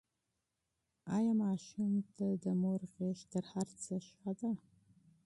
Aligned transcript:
ایا 1.15 1.33
ماشوم 1.41 1.93
ته 2.15 2.27
د 2.43 2.45
مور 2.61 2.81
غېږ 2.93 3.19
تر 3.33 3.43
هر 3.53 3.67
څه 3.83 3.93
ښه 4.07 4.31
ده؟ 4.39 4.51